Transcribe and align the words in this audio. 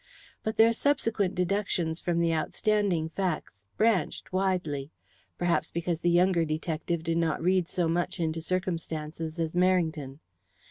But 0.41 0.57
their 0.57 0.73
subsequent 0.73 1.35
deductions 1.35 2.01
from 2.01 2.17
the 2.17 2.33
outstanding 2.33 3.09
facts 3.09 3.67
branched 3.77 4.33
widely, 4.33 4.89
perhaps 5.37 5.69
because 5.69 6.01
the 6.01 6.09
younger 6.09 6.43
detective 6.43 7.03
did 7.03 7.19
not 7.19 7.39
read 7.39 7.67
so 7.67 7.87
much 7.87 8.19
into 8.19 8.41
circumstances 8.41 9.39
as 9.39 9.53
Merrington. 9.53 10.17